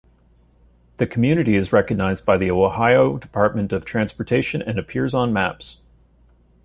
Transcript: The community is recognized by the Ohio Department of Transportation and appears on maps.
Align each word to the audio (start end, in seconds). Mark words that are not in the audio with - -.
The 0.97 1.05
community 1.05 1.55
is 1.55 1.71
recognized 1.71 2.25
by 2.25 2.37
the 2.37 2.49
Ohio 2.49 3.19
Department 3.19 3.71
of 3.71 3.85
Transportation 3.85 4.59
and 4.59 4.79
appears 4.79 5.13
on 5.13 5.31
maps. 5.31 5.81